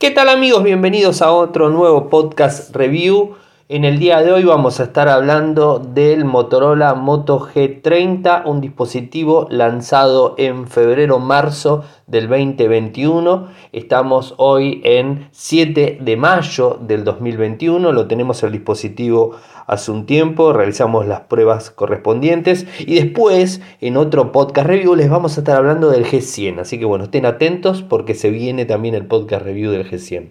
[0.00, 0.62] ¿Qué tal amigos?
[0.62, 3.36] Bienvenidos a otro nuevo podcast review.
[3.72, 9.46] En el día de hoy vamos a estar hablando del Motorola Moto G30, un dispositivo
[9.48, 13.46] lanzado en febrero-marzo del 2021.
[13.70, 19.36] Estamos hoy en 7 de mayo del 2021, lo tenemos el dispositivo
[19.68, 25.36] hace un tiempo, realizamos las pruebas correspondientes y después en otro podcast review les vamos
[25.36, 29.06] a estar hablando del G100, así que bueno, estén atentos porque se viene también el
[29.06, 30.30] podcast review del G100.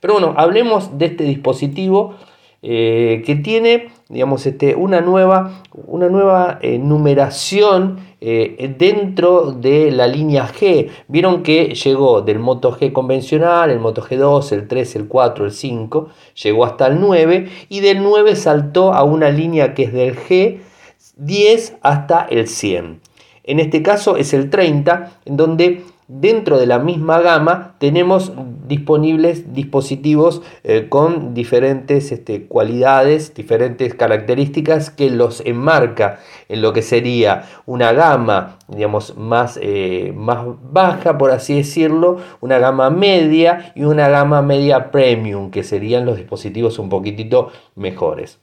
[0.00, 2.14] Pero bueno, hablemos de este dispositivo
[2.62, 10.06] eh, que tiene digamos, este, una nueva, una nueva eh, numeración eh, dentro de la
[10.06, 10.88] línea G.
[11.08, 15.52] Vieron que llegó del Moto G convencional, el Moto G2, el 3, el 4, el
[15.52, 16.08] 5,
[16.42, 21.76] llegó hasta el 9 y del 9 saltó a una línea que es del G10
[21.82, 23.00] hasta el 100.
[23.44, 28.32] En este caso es el 30, en donde dentro de la misma gama tenemos
[28.66, 36.80] disponibles dispositivos eh, con diferentes este, cualidades, diferentes características que los enmarca en lo que
[36.80, 43.84] sería una gama, digamos, más, eh, más baja, por así decirlo, una gama media y
[43.84, 48.38] una gama media premium, que serían los dispositivos un poquitito mejores.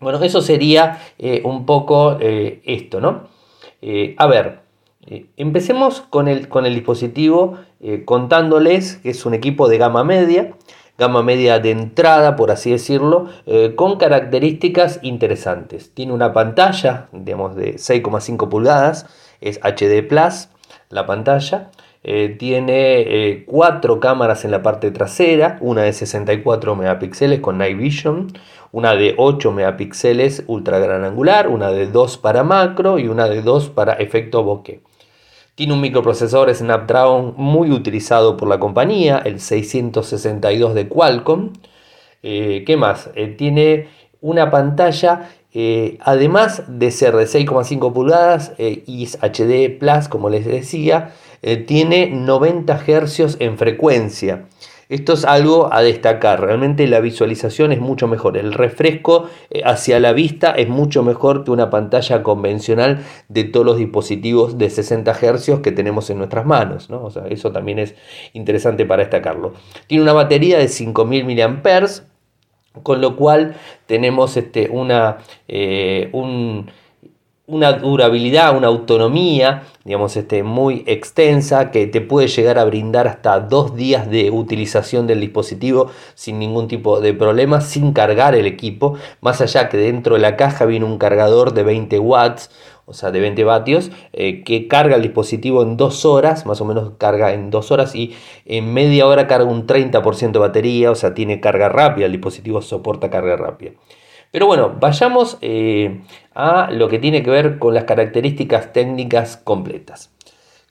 [0.00, 3.34] Bueno, eso sería eh, un poco esto, ¿no?
[4.16, 4.63] a ver,
[5.06, 10.02] eh, empecemos con el, con el dispositivo eh, contándoles que es un equipo de gama
[10.02, 10.54] media,
[10.96, 15.92] gama media de entrada, por así decirlo, eh, con características interesantes.
[15.92, 19.06] Tiene una pantalla, digamos, de 6,5 pulgadas,
[19.40, 20.48] es HD Plus
[20.90, 21.70] la pantalla.
[22.38, 28.28] tiene cuatro cámaras en la parte trasera, una de 64 megapíxeles con Night Vision,
[28.72, 33.40] una de 8 megapíxeles ultra gran angular, una de 2 para macro y una de
[33.40, 34.82] 2 para efecto bokeh.
[35.54, 41.52] Tiene un microprocesador Snapdragon muy utilizado por la compañía, el 662 de Qualcomm.
[42.24, 43.10] Eh, ¿Qué más?
[43.14, 43.86] Eh, tiene
[44.20, 51.12] una pantalla, eh, además de ser de 6,5 pulgadas y HD Plus, como les decía,
[51.66, 54.46] tiene 90 Hz en frecuencia.
[54.94, 59.98] Esto es algo a destacar, realmente la visualización es mucho mejor, el refresco eh, hacia
[59.98, 65.12] la vista es mucho mejor que una pantalla convencional de todos los dispositivos de 60
[65.12, 67.02] Hz que tenemos en nuestras manos, ¿no?
[67.02, 67.96] o sea, eso también es
[68.34, 69.54] interesante para destacarlo.
[69.88, 71.88] Tiene una batería de 5000 mAh,
[72.84, 73.56] con lo cual
[73.86, 75.18] tenemos este, una,
[75.48, 76.70] eh, un
[77.46, 83.38] una durabilidad, una autonomía, digamos, este, muy extensa que te puede llegar a brindar hasta
[83.40, 88.94] dos días de utilización del dispositivo sin ningún tipo de problema, sin cargar el equipo,
[89.20, 92.50] más allá que dentro de la caja viene un cargador de 20 watts,
[92.86, 96.64] o sea, de 20 vatios, eh, que carga el dispositivo en dos horas, más o
[96.64, 98.14] menos carga en dos horas y
[98.46, 102.62] en media hora carga un 30% de batería, o sea, tiene carga rápida, el dispositivo
[102.62, 103.72] soporta carga rápida.
[104.34, 106.00] Pero bueno, vayamos eh,
[106.34, 110.10] a lo que tiene que ver con las características técnicas completas.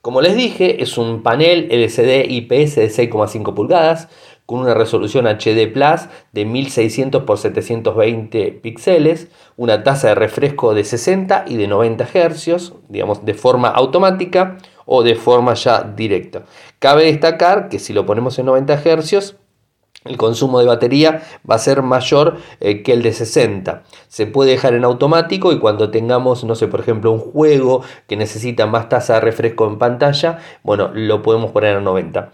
[0.01, 4.09] Como les dije, es un panel LCD IPS de 6,5 pulgadas
[4.45, 10.83] con una resolución HD Plus de 1600 x 720 píxeles, una tasa de refresco de
[10.83, 16.43] 60 y de 90 Hz, digamos de forma automática o de forma ya directa.
[16.79, 19.37] Cabe destacar que si lo ponemos en 90 Hz
[20.05, 23.83] el consumo de batería va a ser mayor eh, que el de 60.
[24.07, 28.17] Se puede dejar en automático y cuando tengamos, no sé, por ejemplo, un juego que
[28.17, 32.31] necesita más tasa de refresco en pantalla, bueno, lo podemos poner a 90.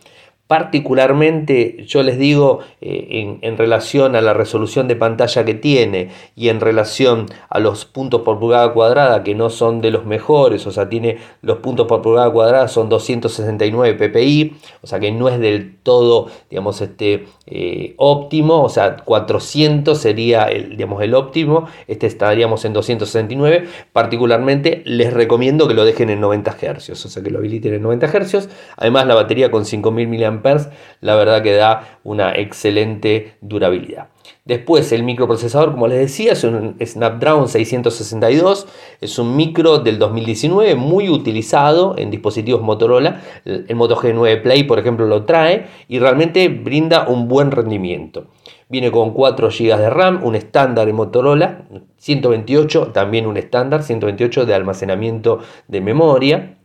[0.50, 6.50] Particularmente, yo les digo, eh, en, relación a la resolución de pantalla que tiene y
[6.50, 10.72] en relación a los puntos por pulgada cuadrada, que no son de los mejores, o
[10.72, 15.40] sea, tiene los puntos por pulgada cuadrada son 269 ppi, o sea, que no es
[15.40, 22.08] del todo, digamos, este, eh, óptimo, o sea, 400 sería el, digamos, el óptimo, este
[22.08, 23.68] estaríamos en 269.
[23.94, 27.84] Particularmente, les recomiendo que lo dejen en 90 Hz, o sea, que lo habiliten en
[27.84, 28.50] 90 Hz.
[28.78, 30.39] Además, la batería con 5000 mAh
[31.02, 34.08] la verdad que da una excelente durabilidad.
[34.46, 38.68] Después el microprocesador, como les decía, es un Snapdragon 662,
[39.00, 43.22] es un micro del 2019 muy utilizado en dispositivos Motorola.
[43.46, 48.28] El Moto G9 Play, por ejemplo, lo trae y realmente brinda un buen rendimiento.
[48.70, 51.66] Viene con 4 GB de RAM, un estándar en Motorola,
[51.98, 56.59] 128 también un estándar, 128 de almacenamiento de memoria.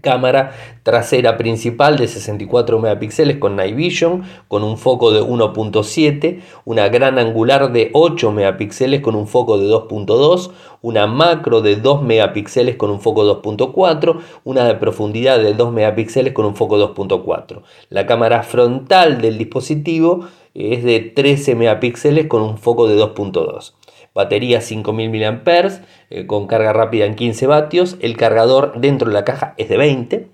[0.00, 0.52] Cámara
[0.82, 7.18] trasera principal de 64 megapíxeles con Night Vision, con un foco de 1.7, una gran
[7.18, 10.50] angular de 8 megapíxeles con un foco de 2.2,
[10.80, 16.32] una macro de 2 megapíxeles con un foco 2.4, una de profundidad de 2 megapíxeles
[16.32, 17.62] con un foco 2.4.
[17.88, 23.72] La cámara frontal del dispositivo es de 13 megapíxeles con un foco de 2.2
[24.14, 25.80] batería 5000 mAh
[26.10, 29.76] eh, con carga rápida en 15 vatios, el cargador dentro de la caja es de
[29.76, 30.26] 20,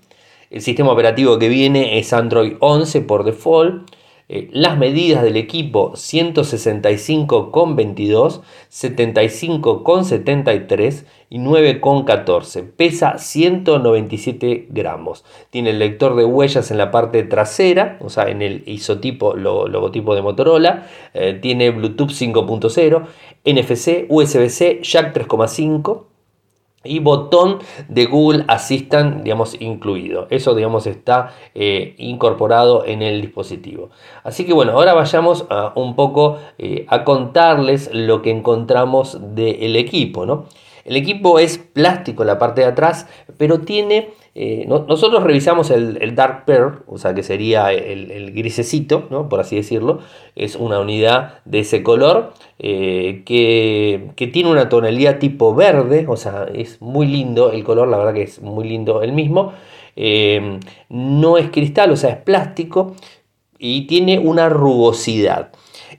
[0.49, 3.89] el sistema operativo que viene es Android 11 por default,
[4.31, 8.41] eh, las medidas del equipo 165,22,
[8.71, 12.63] 75,73 y 9,14.
[12.77, 15.25] Pesa 197 gramos.
[15.49, 20.13] Tiene el lector de huellas en la parte trasera, o sea, en el isotipo, logotipo
[20.13, 20.85] de Motorola.
[21.15, 23.07] Eh, tiene Bluetooth 5.0,
[23.45, 26.08] NFC, USB-C, Jack 3.5
[26.83, 30.27] y botón de Google Assistant, digamos, incluido.
[30.29, 33.89] Eso, digamos, está eh, incorporado en el dispositivo.
[34.23, 39.75] Así que bueno, ahora vayamos a, un poco eh, a contarles lo que encontramos del
[39.75, 40.45] equipo, ¿no?
[40.85, 44.09] El equipo es plástico la parte de atrás, pero tiene
[44.41, 49.27] eh, nosotros revisamos el, Dark Pearl, o sea que sería el, grisecito, ¿no?
[49.27, 49.99] por así decirlo.
[50.33, 56.45] Es una unidad de ese color eh, que, tiene una tonalidad tipo verde, o sea,
[56.53, 59.51] es muy lindo el color, la verdad que es muy lindo el mismo.
[59.97, 62.95] Eh, no es cristal, o sea, es plástico
[63.57, 65.51] y tiene una rugosidad.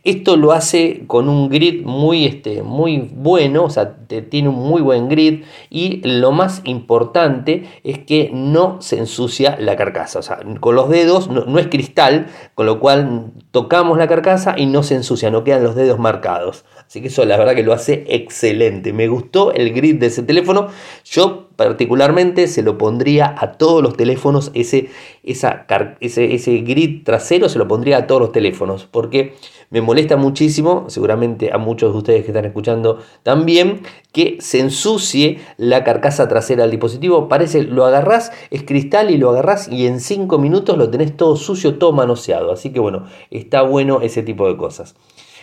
[0.03, 3.97] Esto lo hace con un grid muy, este, muy bueno, o sea,
[4.31, 9.77] tiene un muy buen grid y lo más importante es que no se ensucia la
[9.77, 14.55] carcasa, o sea, con los dedos no, es cristal, con lo cual tocamos la carcasa
[14.57, 16.65] y no se ensucia, no quedan los dedos marcados.
[16.87, 18.93] Así que eso la verdad que lo hace excelente.
[18.93, 20.69] Me gustó el grid de ese teléfono.
[21.05, 24.89] Yo particularmente se lo pondría a todos los teléfonos, ese,
[25.23, 25.67] esa,
[26.01, 29.35] ese, ese grid trasero se lo pondría a todos los teléfonos, porque
[29.69, 35.41] me molesta muchísimo, seguramente a muchos de ustedes que están escuchando también, que se ensucie
[35.59, 37.29] la carcasa trasera del dispositivo.
[37.29, 41.37] Parece, lo agarrás, es cristal y lo agarrás y en 5 minutos lo tenés todo
[41.37, 42.53] sucio, todo manoseado.
[42.53, 44.95] Así que bueno, está bueno ese tipo de cosas.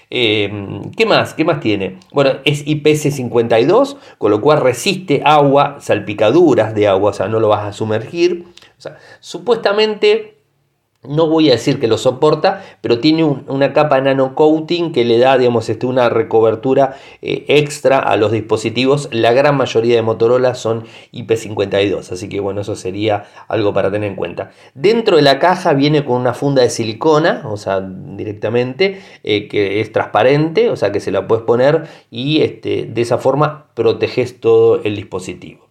[0.10, 1.34] Eh, ¿Qué más?
[1.34, 1.98] ¿Qué más tiene?
[2.12, 7.50] Bueno, es IPC52, con lo cual resiste agua, salpicaduras de agua, o sea, no lo
[7.50, 8.46] vas a sumergir.
[8.78, 10.37] O sea, supuestamente
[11.08, 15.18] no voy a decir que lo soporta, pero tiene una capa nano coating que le
[15.18, 19.10] da, digamos, este, una recobertura eh, extra a los dispositivos.
[19.12, 20.84] La gran mayoría de Motorola son
[21.14, 24.52] IP52, así que bueno, eso sería algo para tener en cuenta.
[24.74, 29.82] Dentro de la caja viene con una funda de silicona, o sea, directamente, eh, que
[29.82, 34.40] es transparente, o sea, que se la puedes poner y este, de esa forma proteges
[34.40, 35.68] todo el dispositivo.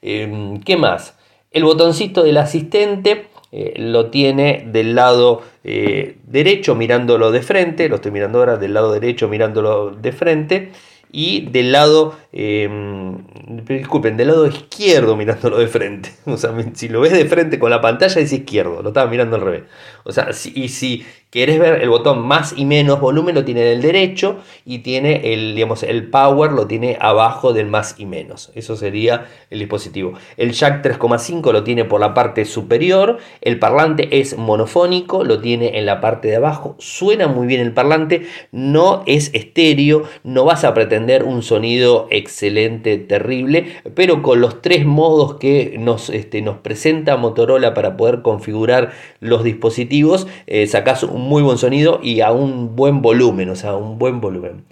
[0.00, 1.16] Em, ¿Qué más?
[1.50, 7.96] El botoncito del asistente eh, lo tiene del lado eh, derecho mirándolo de frente, lo
[7.96, 10.72] estoy mirando ahora del lado derecho mirándolo de frente
[11.12, 13.18] y del lado, em,
[13.66, 16.10] disculpen, del lado izquierdo mirándolo de frente.
[16.24, 19.36] O sea, si lo ves de frente con la pantalla es izquierdo, lo estaba mirando
[19.36, 19.64] al revés.
[20.04, 23.80] O sea, y si querés ver el botón más y menos volumen, lo tiene del
[23.80, 24.36] derecho
[24.66, 28.52] y tiene el, digamos, el power, lo tiene abajo del más y menos.
[28.54, 30.12] Eso sería el dispositivo.
[30.36, 33.16] El jack 3,5 lo tiene por la parte superior.
[33.40, 36.76] El parlante es monofónico, lo tiene en la parte de abajo.
[36.78, 42.98] Suena muy bien el parlante, no es estéreo, no vas a pretender un sonido excelente,
[42.98, 48.92] terrible, pero con los tres modos que nos, este, nos presenta Motorola para poder configurar
[49.20, 53.74] los dispositivos, eh, sacas un muy buen sonido y a un buen volumen, o sea,
[53.74, 54.64] un buen volumen.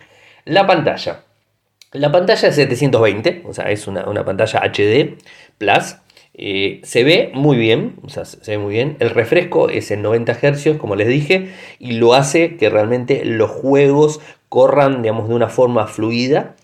[0.45, 1.25] La pantalla.
[1.93, 5.17] La pantalla es 720, o sea, es una, pantalla HD
[5.59, 5.97] Plus.
[6.35, 8.97] Eh, se ve muy bien, o sea, se ve muy bien.
[9.01, 13.51] El refresco es en 90 Hz, como les dije, y lo hace que realmente los
[13.51, 16.55] juegos corran, digamos, de una forma fluida.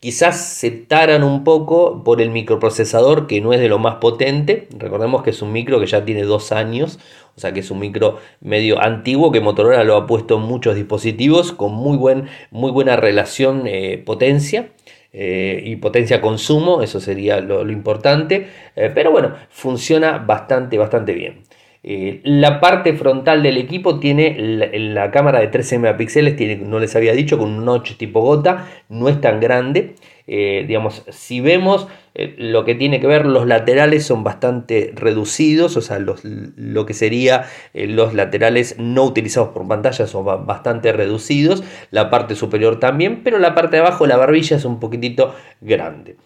[0.00, 4.68] Quizás se taran un poco por el microprocesador que no es de lo más potente.
[4.76, 6.98] Recordemos que es un micro que ya tiene dos años,
[7.34, 10.74] o sea que es un micro medio antiguo que Motorola lo ha puesto en muchos
[10.74, 14.70] dispositivos con muy, buen, muy buena relación eh, potencia.
[15.18, 21.45] Eh, y potencia consumo, eso sería lo, importante, eh, pero bueno, funciona bastante, bastante bien.
[21.86, 27.12] La parte frontal del equipo tiene la, cámara de 13 megapíxeles, tiene, no les había
[27.12, 29.94] dicho, con un notch tipo gota, no es tan grande.
[30.28, 35.76] Eh, digamos, si vemos eh, lo que tiene que ver, los laterales son bastante reducidos,
[35.76, 41.62] o sea, lo que sería eh, los laterales no utilizados por pantalla son bastante reducidos,
[41.92, 46.16] la parte superior también, pero la parte de abajo, la barbilla es un poquitito grande.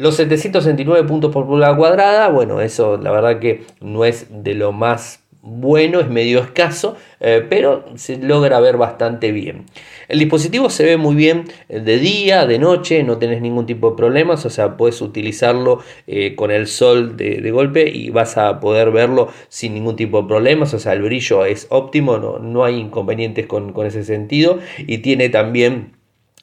[0.00, 4.72] Los 769 puntos por pulgada cuadrada, bueno, eso la verdad que no es de lo
[4.72, 9.66] más bueno, es medio escaso, eh, pero se logra ver bastante bien.
[10.08, 13.96] El dispositivo se ve muy bien de día, de noche, no tenés ningún tipo de
[13.98, 18.92] problemas, o sea, puedes utilizarlo eh, con el sol de, golpe y vas a poder
[18.92, 22.78] verlo sin ningún tipo de problemas, o sea, el brillo es óptimo, no, no hay
[22.78, 25.99] inconvenientes con, con ese sentido y tiene también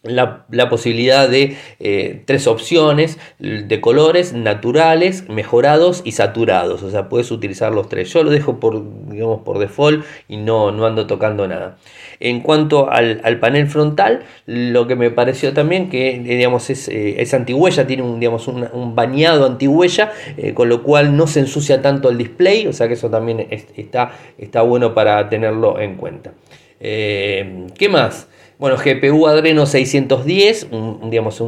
[0.08, 6.84] la, posibilidad de eh, tres opciones de colores naturales, mejorados y saturados.
[6.84, 8.12] O sea, puedes utilizar los tres.
[8.14, 11.78] Yo lo dejo por, digamos, por default y no, no ando tocando nada.
[12.20, 17.34] En cuanto al, panel frontal, lo que me pareció también que digamos, es, eh, es
[17.34, 22.10] antihuella, tiene un, digamos, un, bañado antihuella, eh, con lo cual no se ensucia tanto
[22.10, 22.68] el display.
[22.68, 26.34] O sea que eso también está, está bueno para tenerlo en cuenta.
[26.80, 28.28] ¿Qué más?
[28.60, 30.70] Bueno, GPU Adreno 610,
[31.12, 31.40] digamos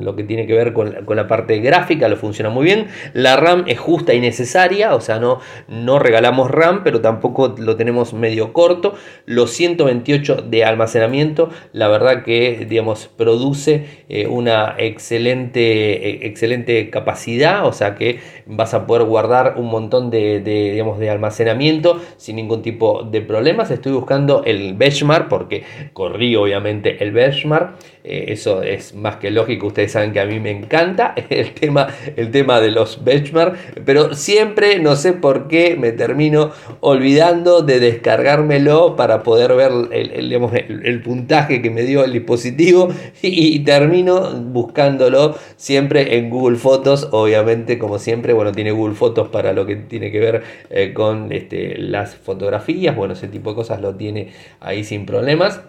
[0.00, 2.86] lo que tiene que ver con la, parte gráfica, lo funciona muy bien.
[3.12, 7.76] La RAM es justa y necesaria, o sea, no, no regalamos RAM, pero tampoco lo
[7.76, 8.94] tenemos medio corto.
[9.26, 17.66] Los 128 de almacenamiento, la verdad que, digamos, produce eh, una excelente, eh, excelente capacidad,
[17.66, 22.62] o sea que vas a poder guardar un montón de, digamos, de almacenamiento sin ningún
[22.62, 23.70] tipo de problemas.
[23.70, 27.76] Estoy buscando el benchmark porque corrí obviamente el benchmark.
[28.06, 31.88] Eh, eso es más que lógico, ustedes saben que a mí me encanta el tema,
[32.16, 33.56] el tema de los benchmark,
[33.86, 41.00] pero siempre, no sé por qué, me termino olvidando de descargármelo para poder ver el,
[41.02, 42.90] puntaje que me dio el dispositivo
[43.22, 49.54] y, termino buscándolo siempre en Google Fotos, obviamente como siempre, bueno, tiene Google Fotos para
[49.54, 53.80] lo que tiene que ver eh, con este, las fotografías, bueno, ese tipo de cosas
[53.80, 55.62] lo tiene ahí sin problemas.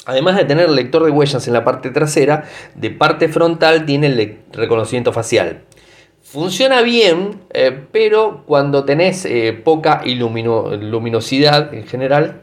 [0.10, 4.08] Además de tener el lector de huellas en la parte trasera, de parte frontal tiene
[4.08, 5.62] el reconocimiento facial.
[6.24, 12.42] Funciona bien, eh, pero cuando tenés eh, poca luminosidad en general,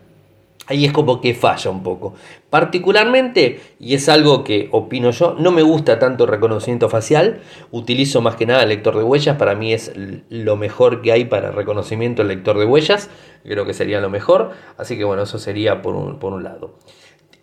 [0.68, 2.14] ahí es como que falla un poco.
[2.50, 7.40] Particularmente, y es algo que opino yo, no me gusta tanto el reconocimiento facial,
[7.72, 9.90] utilizo más que nada el lector de huellas, para mí es
[10.30, 13.10] lo mejor que hay para reconocimiento el lector de huellas,
[13.42, 16.76] creo que sería lo mejor, así que bueno, eso sería por un, por un lado.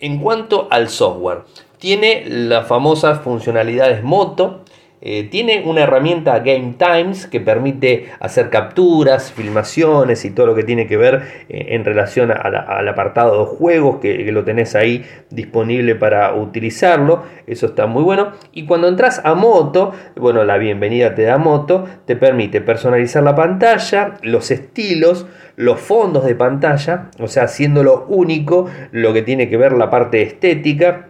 [0.03, 1.43] En cuanto al software,
[1.77, 4.60] tiene las famosas funcionalidades Moto,
[5.05, 10.63] eh, tiene una herramienta Game Times que permite hacer capturas, filmaciones y todo lo que
[10.63, 15.95] tiene que ver eh, en relación al apartado de juegos que, lo tenés ahí disponible
[15.95, 17.24] para utilizarlo.
[17.48, 18.31] Eso está muy bueno.
[18.53, 23.36] Y cuando entras a Moto, bueno, la bienvenida te da Moto, te permite personalizar la
[23.36, 25.25] pantalla, los estilos,
[25.57, 30.22] los fondos de pantalla, o sea, haciéndolo único lo que tiene que ver la parte
[30.22, 31.10] estética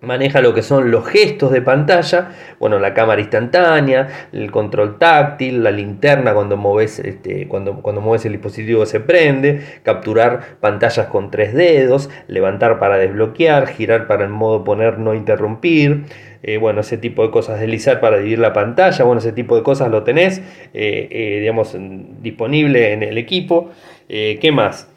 [0.00, 5.62] maneja lo que son los gestos de pantalla, bueno, la cámara instantánea, el control táctil,
[5.64, 11.30] la linterna cuando mueves, este, cuando, cuando mueves el dispositivo se prende, capturar pantallas con
[11.30, 16.04] tres dedos, levantar para desbloquear, girar para el modo poner no interrumpir,
[16.42, 19.62] eh, bueno, ese tipo de cosas, deslizar para dividir la pantalla, bueno, ese tipo de
[19.62, 20.38] cosas lo tenés,
[20.72, 21.76] eh, eh, digamos,
[22.22, 23.70] disponible en el equipo.
[24.08, 24.88] ¿Qué más?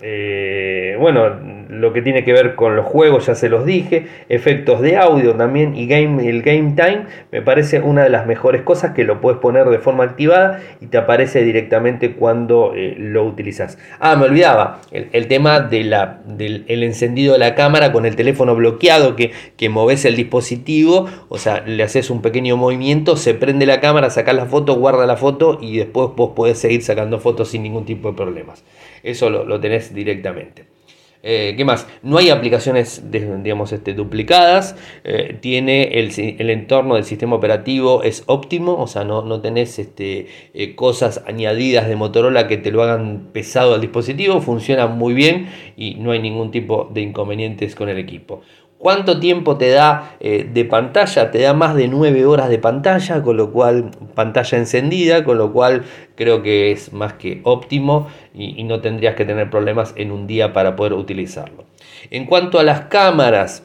[0.00, 1.28] Eh, bueno,
[1.68, 5.34] lo que tiene que ver con los juegos ya se los dije, efectos de audio
[5.34, 9.20] también y game, el game time me parece una de las mejores cosas que lo
[9.20, 13.78] puedes poner de forma activada y te aparece directamente cuando eh, lo utilizas.
[13.98, 18.54] Ah, me olvidaba, el, tema de la, del encendido de la cámara con el teléfono
[18.54, 23.66] bloqueado que, que moves el dispositivo, o sea, le haces un pequeño movimiento, se prende
[23.66, 27.48] la cámara, sacas la foto, guarda la foto y después vos podés seguir sacando fotos
[27.48, 28.64] sin ningún tipo de problemas.
[29.02, 30.78] Eso lo, lo tenés directamente.
[31.22, 31.88] Eh, ¿Qué más?
[32.02, 34.76] No hay aplicaciones digamos, este, duplicadas.
[35.04, 40.28] Eh, tiene el, entorno del sistema operativo es óptimo, o sea, no, no tenés este,
[40.54, 44.40] eh, cosas añadidas de Motorola que te lo hagan pesado al dispositivo.
[44.40, 48.42] Funciona muy bien y no hay ningún tipo de inconvenientes con el equipo.
[48.78, 51.32] ¿Cuánto tiempo te da de pantalla?
[51.32, 55.52] Te da más de 9 horas de pantalla, con lo cual pantalla encendida, con lo
[55.52, 60.28] cual creo que es más que óptimo y, no tendrías que tener problemas en un
[60.28, 61.64] día para poder utilizarlo.
[62.10, 63.64] En cuanto a las cámaras,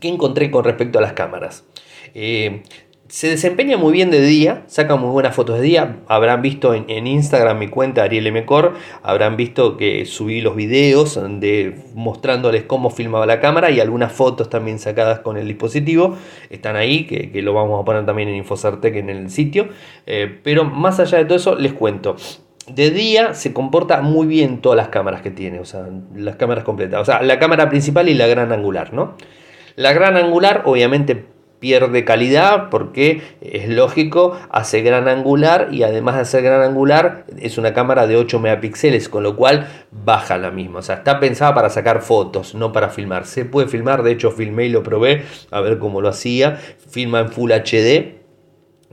[0.00, 1.64] ¿qué encontré con respecto a las cámaras?
[2.14, 2.62] Eh,
[3.08, 5.96] se desempeña muy bien de día, saca muy buenas fotos de día.
[6.08, 11.76] Habrán visto en, Instagram mi cuenta Ariel Mcor, habrán visto que subí los videos de,
[11.94, 16.16] mostrándoles cómo filmaba la cámara y algunas fotos también sacadas con el dispositivo.
[16.50, 19.68] Están ahí, que, lo vamos a poner también en Infocertec en el sitio.
[20.06, 22.16] Eh, pero más allá de todo eso, les cuento
[22.68, 25.86] de día se comporta muy bien todas las cámaras que tiene, o sea,
[26.16, 29.14] las cámaras completas, o sea, la cámara principal y la gran angular, ¿no?
[29.76, 31.26] La gran angular obviamente
[31.58, 37.58] pierde calidad porque es lógico, hace gran angular y además de hacer gran angular es
[37.58, 41.54] una cámara de 8 megapíxeles, con lo cual baja la misma, o sea, está pensada
[41.54, 43.26] para sacar fotos, no para filmar.
[43.26, 47.20] Se puede filmar, de hecho filmé y lo probé, a ver cómo lo hacía, filma
[47.20, 48.25] en Full HD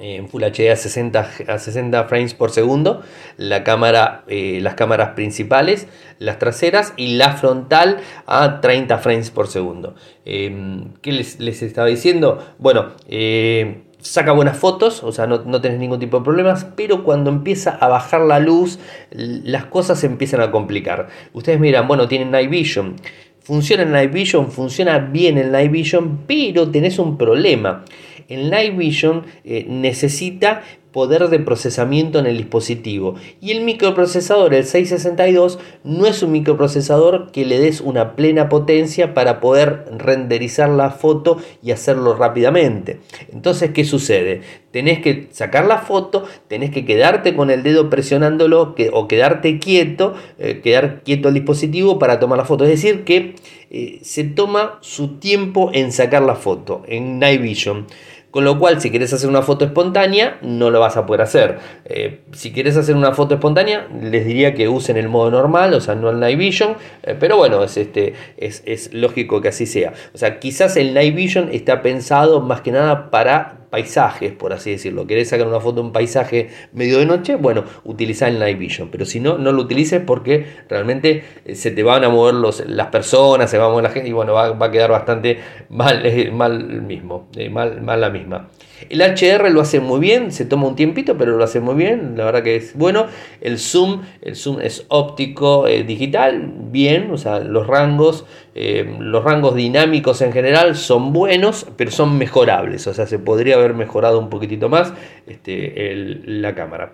[0.04, 3.02] en Full HD a 60, a 60 frames por segundo,
[3.38, 5.88] la cámara, eh, las cámaras principales,
[6.20, 9.96] las traseras y la frontal a 30 frames por segundo.
[10.26, 12.46] Em, ¿Qué les, estaba diciendo?
[12.60, 17.04] Bueno, eh, saca buenas fotos, o sea, no, no, tenés ningún tipo de problemas, pero
[17.06, 18.80] cuando empieza a bajar la luz,
[19.12, 21.08] las cosas se empiezan a complicar.
[21.32, 22.98] Ustedes miran, bueno, tienen Night Vision.
[23.44, 27.84] Funciona en Night Vision, funciona bien en Night Vision, pero tenés un problema.
[28.30, 33.16] El Night Vision eh, necesita poder de procesamiento en el dispositivo.
[33.42, 39.14] Y el microprocesador, el 662, no es un microprocesador que le des una plena potencia
[39.14, 43.00] para poder renderizar la foto y hacerlo rápidamente.
[43.34, 44.42] Entonces, ¿qué sucede?
[44.72, 50.14] Tenés que sacar la foto, tenés que quedarte con el dedo presionándolo o quedarte quieto,
[50.38, 52.64] eh, quedar quieto el dispositivo para tomar la foto.
[52.64, 53.36] Es decir, que
[53.72, 57.88] eh, se toma su tiempo en sacar la foto en Night Vision.
[58.34, 61.60] Con lo cual, si quieres hacer una foto espontánea, no lo vas a poder hacer.
[61.86, 65.80] Eh, si quieres hacer una foto espontánea, les diría que usen el modo normal, o
[65.80, 66.76] sea, no el Night Vision.
[67.04, 69.94] Eh, pero bueno, es, este, es, es lógico que así sea.
[70.16, 74.70] O sea, quizás el Night Vision está pensado más que nada para paisajes, por así
[74.70, 75.08] decirlo.
[75.08, 77.38] ¿Querés sacar una foto de un paisaje medio de noche?
[77.38, 78.90] Bueno, utiliza el Night Vision.
[78.92, 82.64] Pero si no, no lo utilices porque realmente eh, se te van a mover los,
[82.68, 86.06] las personas, se va a mover la gente y bueno, va, a quedar bastante mal,
[86.06, 88.48] eh, mal mismo, eh, mal, mal la misma.
[88.90, 92.14] El HDR lo hace muy bien, se toma un tiempito, pero lo hace muy bien,
[92.18, 93.08] la verdad que es bueno.
[93.42, 99.24] El zoom, el zoom es óptico, eh, digital, bien, o sea, los rangos, eh, los
[99.24, 104.20] rangos dinámicos en general son buenos, pero son mejorables, o sea, se podría haber mejorado
[104.20, 104.94] un poquitito más
[105.26, 106.94] este, la cámara.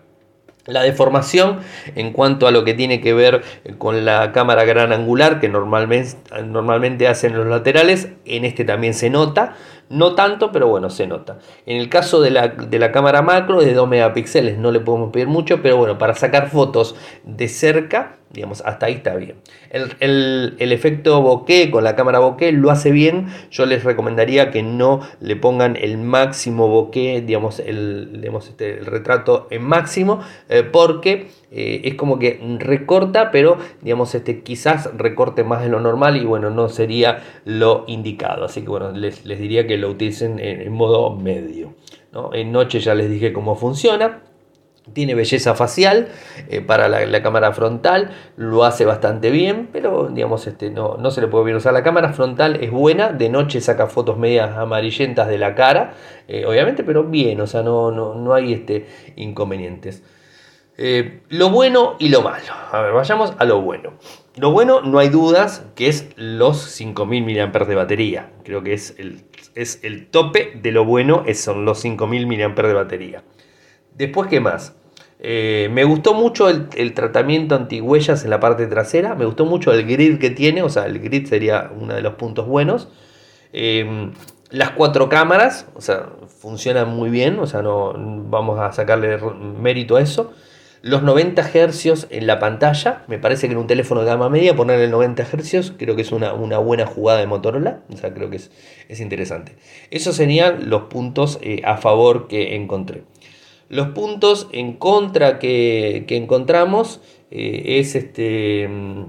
[0.65, 1.59] La deformación
[1.95, 3.41] en cuanto a lo que tiene que ver
[3.79, 9.55] con la cámara gran angular que normalmente, hacen los laterales, en este también se nota.
[9.89, 11.39] No tanto, pero bueno, se nota.
[11.65, 15.11] En el caso de la, de la cámara macro de 2 megapíxeles, no le podemos
[15.11, 19.37] pedir mucho, pero bueno, para sacar fotos de cerca Digamos, hasta ahí está bien.
[19.71, 23.27] El, efecto bokeh con la cámara bokeh lo hace bien.
[23.49, 29.47] Yo les recomendaría que no le pongan el máximo bokeh, digamos, el, este, el retrato
[29.49, 35.63] en máximo, eh, porque eh, es como que recorta, pero digamos, este, quizás recorte más
[35.63, 38.45] de lo normal y bueno, no sería lo indicado.
[38.45, 41.73] Así que bueno, les, diría que lo utilicen en, modo medio.
[42.33, 44.28] En noche ya les dije cómo funciona.
[44.93, 46.07] Tiene belleza facial
[46.49, 51.21] eh, para la, cámara frontal, lo hace bastante bien, pero digamos, este, no, no se
[51.21, 51.73] le puede bien usar.
[51.73, 55.93] La cámara frontal es buena, de noche saca fotos medias amarillentas de la cara,
[56.27, 60.03] eh, obviamente, pero bien, o sea, no, no, no hay este, inconvenientes.
[60.81, 62.53] Eh, lo bueno y lo malo.
[62.71, 63.95] A ver, vayamos a lo bueno.
[64.37, 68.31] Lo bueno, no hay dudas, que es los 5000 mAh de batería.
[68.45, 69.25] Creo que es el,
[69.55, 73.23] es el tope de lo bueno, son los 5000 mAh de batería.
[73.93, 74.78] Después, ¿qué más?
[75.21, 79.15] Eh, me gustó mucho el, tratamiento antihuellas en la parte trasera.
[79.15, 80.63] Me gustó mucho el grid que tiene.
[80.63, 82.87] O sea, el grid sería uno de los puntos buenos.
[83.53, 84.11] Eh,
[84.51, 87.39] las cuatro cámaras, o sea, funcionan muy bien.
[87.39, 87.93] O sea, no
[88.29, 89.19] vamos a sacarle
[89.59, 90.33] mérito a eso.
[90.81, 94.55] Los 90 Hz en la pantalla, me parece que en un teléfono de gama media
[94.55, 98.37] ponerle 90 Hz, creo que es una, buena jugada de Motorola, o sea, creo que
[98.37, 99.57] es, interesante.
[99.91, 103.03] Esos serían los puntos eh, a favor que encontré.
[103.69, 107.01] Los puntos en contra que, encontramos
[107.31, 109.03] eh, es este, mm,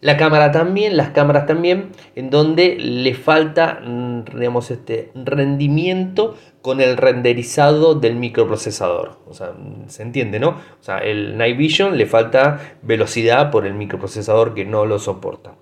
[0.00, 6.80] La cámara también, las cámaras también, en donde le falta, mm, digamos, este rendimiento con
[6.80, 9.18] el renderizado del microprocesador.
[9.26, 9.54] O sea,
[9.86, 10.50] se entiende, ¿no?
[10.50, 15.54] O sea, el Night Vision le falta velocidad por el microprocesador que no lo soporta.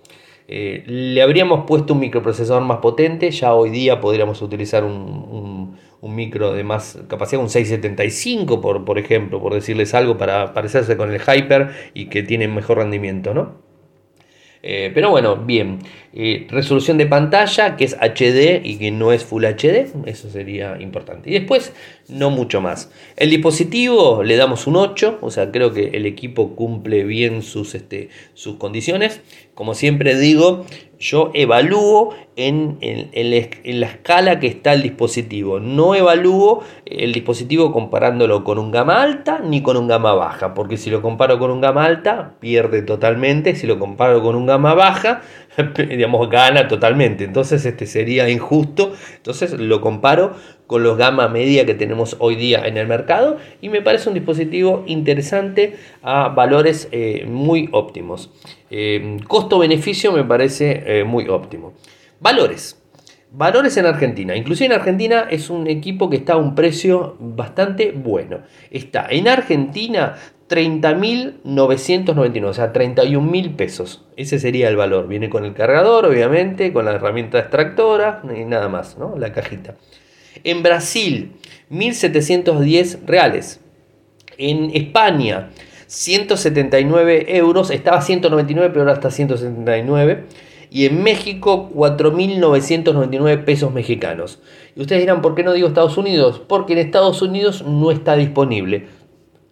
[0.48, 5.76] Eh, le habríamos puesto un microprocesador más potente, ya hoy día podríamos utilizar un,
[6.14, 11.12] micro de más capacidad, un 675 por, por ejemplo, por decirles algo, para parecerse con
[11.12, 13.66] el Hyper y que tiene mejor rendimiento, ¿no?
[14.68, 15.78] Eh, pero bueno, bien.
[16.12, 19.86] Eh, resolución de pantalla que es HD y que no es Full HD.
[20.06, 21.30] Eso sería importante.
[21.30, 21.72] Y después,
[22.08, 22.90] no mucho más.
[23.16, 25.18] El dispositivo le damos un 8.
[25.20, 29.20] O sea, creo que el equipo cumple bien sus, este, sus condiciones.
[29.54, 30.66] Como siempre digo,
[30.98, 35.58] yo evalúo en, la escala que está el dispositivo.
[35.60, 40.76] No evalúo el dispositivo comparándolo con un gama alta ni con un gama baja, porque
[40.76, 43.54] si lo comparo con un gama alta, pierde totalmente.
[43.56, 45.22] Si lo comparo con un gama baja,
[45.88, 47.24] digamos, gana totalmente.
[47.24, 48.92] Entonces este sería injusto.
[49.16, 50.34] Entonces lo comparo
[50.66, 54.14] con los gama media que tenemos hoy día en el mercado y me parece un
[54.14, 58.30] dispositivo interesante a valores eh, muy óptimos.
[58.70, 61.74] Eh, costo-beneficio me parece eh, muy óptimo.
[62.20, 62.82] Valores.
[63.32, 64.36] Valores en Argentina.
[64.36, 68.40] Inclusive en Argentina es un equipo que está a un precio bastante bueno.
[68.70, 70.14] Está en Argentina
[70.48, 74.04] 30.999, o sea, 31.000 pesos.
[74.16, 75.08] Ese sería el valor.
[75.08, 79.18] Viene con el cargador, obviamente, con la herramienta extractora y nada más, ¿no?
[79.18, 79.74] La cajita.
[80.44, 81.32] En Brasil,
[81.70, 83.60] 1.710 reales.
[84.38, 85.50] En España,
[85.86, 87.70] 179 euros.
[87.70, 90.24] Estaba 199, pero ahora está 179.
[90.70, 94.40] Y en México, 4.999 pesos mexicanos.
[94.74, 96.42] Y ustedes dirán, ¿por qué no digo Estados Unidos?
[96.46, 98.86] Porque en Estados Unidos no está disponible.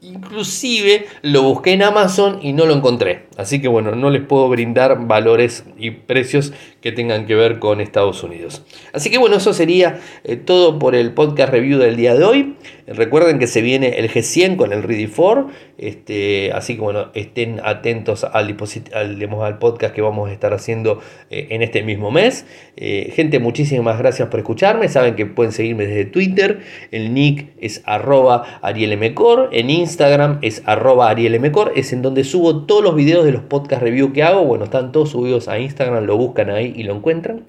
[0.05, 3.25] Inclusive lo busqué en Amazon y no lo encontré.
[3.39, 7.81] Así que bueno, no les puedo brindar valores y precios que tengan que ver con
[7.81, 8.63] Estados Unidos.
[8.93, 12.57] Así que bueno, eso sería eh, todo por el podcast review del día de hoy.
[12.87, 15.49] Recuerden que se viene el G100 con el Ready 4.
[15.79, 18.57] Este, así que bueno, estén atentos al,
[18.93, 22.45] al, al podcast que vamos a estar haciendo eh, en este mismo mes.
[22.77, 24.89] Eh, gente, muchísimas gracias por escucharme.
[24.89, 26.61] Saben que pueden seguirme desde Twitter.
[26.91, 29.49] El nick es arroba arielmcor.
[29.53, 31.73] En Instagram es arroba arielmcor.
[31.77, 34.45] Es en donde subo todos los videos de los podcast review que hago.
[34.45, 36.05] Bueno, están todos subidos a Instagram.
[36.05, 37.45] Lo buscan ahí y lo encuentran.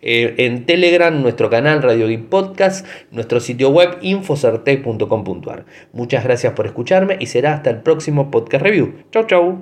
[0.00, 5.64] Eh, en Telegram, nuestro canal Radio Geek Podcast, nuestro sitio web infocertec.com.ar.
[5.92, 8.94] Muchas gracias por escucharme y será hasta el próximo podcast review.
[9.10, 9.58] Chau, chau.